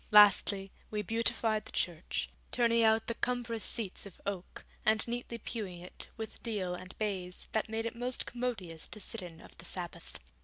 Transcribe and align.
Lastly, 0.09 0.71
we 0.89 1.03
beautified 1.03 1.65
the 1.65 1.71
church, 1.71 2.27
turning 2.51 2.81
out 2.81 3.05
the 3.05 3.13
cumbrous 3.13 3.63
seats 3.63 4.07
of 4.07 4.19
oak, 4.25 4.65
and 4.83 5.07
neatly 5.07 5.37
pewing 5.37 5.79
it 5.79 6.07
with 6.17 6.41
deal 6.41 6.73
and 6.73 6.97
baize, 6.97 7.47
that 7.51 7.69
made 7.69 7.85
it 7.85 7.95
most 7.95 8.25
commodious 8.25 8.87
to 8.87 8.99
sit 8.99 9.21
in 9.21 9.43
of 9.43 9.55
the 9.59 9.65
Sabbath. 9.65 10.17